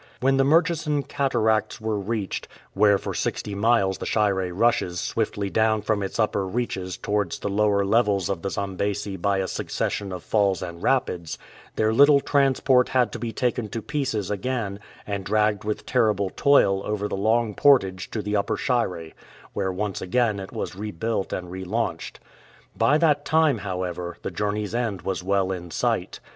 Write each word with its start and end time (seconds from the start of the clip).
When 0.19 0.37
the 0.37 0.43
Murchison 0.43 1.03
Cataracts 1.03 1.79
were 1.79 1.99
reached, 1.99 2.47
where 2.73 2.97
for 2.97 3.13
sixty 3.13 3.53
miles 3.53 3.99
the 3.99 4.07
Shire 4.07 4.51
rushes 4.51 4.99
swiftly 4.99 5.51
down 5.51 5.83
from 5.83 6.01
its 6.01 6.19
upper 6.19 6.47
reaches 6.47 6.97
towards 6.97 7.37
the 7.37 7.49
lower 7.49 7.85
levels 7.85 8.27
of 8.27 8.41
the 8.41 8.49
Zambesi 8.49 9.15
by 9.15 9.37
a 9.37 9.47
succession 9.47 10.11
of 10.11 10.23
falls 10.23 10.63
and 10.63 10.81
rapids, 10.81 11.37
their 11.75 11.93
little 11.93 12.19
transport 12.19 12.89
had 12.89 13.11
to 13.11 13.19
be 13.19 13.31
taken 13.31 13.69
to 13.69 13.79
pieces 13.83 14.31
again, 14.31 14.79
and 15.05 15.23
dragged 15.23 15.63
with 15.65 15.85
terrible 15.85 16.31
toil 16.35 16.81
over 16.83 17.07
the 17.07 17.15
long 17.15 17.53
portage 17.53 18.09
to 18.09 18.23
the 18.23 18.35
Upper 18.35 18.57
Shire, 18.57 19.11
where 19.53 19.71
once 19.71 20.01
again 20.01 20.39
it 20.39 20.51
was 20.51 20.75
rebuilt 20.75 21.31
and 21.31 21.51
re 21.51 21.63
launched. 21.63 22.19
By 22.75 22.97
that 22.97 23.23
time, 23.23 23.59
however, 23.59 24.17
the 24.23 24.31
journey's 24.31 24.73
end 24.73 25.03
was 25.03 25.21
well 25.21 25.51
in 25.51 25.69
sight. 25.69 26.19